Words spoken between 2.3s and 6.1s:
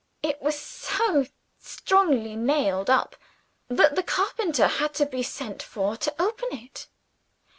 nailed up that the carpenter had to be sent for